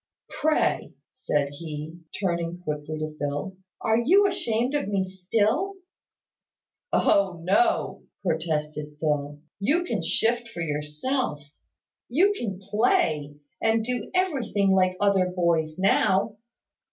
Pray," 0.31 0.95
said 1.11 1.49
he, 1.51 1.99
turning 2.19 2.57
quickly 2.63 2.97
to 2.97 3.15
Phil, 3.19 3.55
"are 3.81 3.99
you 3.99 4.25
ashamed 4.25 4.73
of 4.73 4.87
me 4.87 5.03
still?" 5.03 5.75
"Oh, 6.91 7.39
no," 7.43 8.01
protested 8.25 8.97
Phil. 8.99 9.39
"You 9.59 9.83
can 9.83 10.01
shift 10.01 10.47
for 10.47 10.61
yourself, 10.63 11.43
you 12.09 12.33
can 12.35 12.57
play, 12.59 13.35
and 13.61 13.85
do 13.85 14.09
everything 14.15 14.71
like 14.71 14.97
other 14.99 15.27
boys, 15.27 15.77
now. 15.77 16.35